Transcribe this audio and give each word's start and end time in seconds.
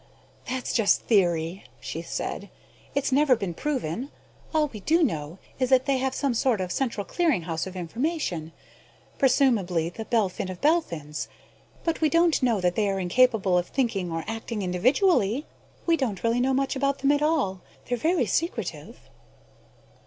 "That's 0.49 0.73
just 0.73 1.03
theory," 1.03 1.63
she 1.79 2.01
said. 2.01 2.49
"It's 2.95 3.11
never 3.11 3.35
been 3.35 3.53
proven. 3.53 4.09
All 4.51 4.67
we 4.73 4.79
do 4.79 5.03
know 5.03 5.37
is 5.59 5.69
that 5.69 5.85
they 5.85 5.97
have 5.99 6.15
some 6.15 6.33
sort 6.33 6.59
of 6.59 6.71
central 6.71 7.05
clearing 7.05 7.43
house 7.43 7.67
of 7.67 7.75
information, 7.75 8.51
presumably 9.19 9.89
The 9.89 10.05
Belphin 10.05 10.49
of 10.49 10.59
Belphins. 10.59 11.27
But 11.83 12.01
we 12.01 12.09
don't 12.09 12.41
know 12.41 12.59
that 12.61 12.73
they 12.73 12.89
are 12.89 12.99
incapable 12.99 13.59
of 13.59 13.67
thinking 13.67 14.11
or 14.11 14.23
acting 14.25 14.63
individually. 14.63 15.45
We 15.85 15.97
don't 15.97 16.23
really 16.23 16.41
know 16.41 16.55
much 16.55 16.75
about 16.75 16.97
them 16.97 17.11
at 17.11 17.21
all; 17.21 17.61
they're 17.85 17.95
very 17.95 18.25
secretive." 18.25 19.01